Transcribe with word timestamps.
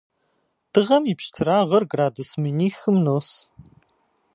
Дыгъэм 0.71 1.03
и 1.11 1.13
пщтырагъыр 1.19 1.83
градус 1.93 2.29
минихым 2.43 2.95
нос. 3.05 3.29